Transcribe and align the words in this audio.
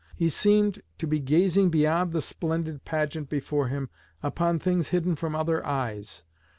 He 0.15 0.29
seemed 0.29 0.81
to 0.97 1.05
be 1.05 1.19
gazing 1.19 1.69
beyond 1.69 2.11
the 2.11 2.23
splendid 2.23 2.83
pageant 2.85 3.29
before 3.29 3.67
him, 3.67 3.91
upon 4.23 4.57
things 4.57 4.87
hidden 4.87 5.15
from 5.15 5.35
other 5.35 5.63
eyes. 5.63 6.23